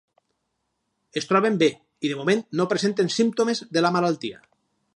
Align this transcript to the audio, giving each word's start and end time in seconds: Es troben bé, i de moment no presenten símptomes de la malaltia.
Es 1.21 1.27
troben 1.31 1.59
bé, 1.63 1.67
i 2.07 2.11
de 2.13 2.17
moment 2.21 2.41
no 2.61 2.67
presenten 2.73 3.13
símptomes 3.17 3.63
de 3.77 3.85
la 3.87 3.93
malaltia. 3.99 4.41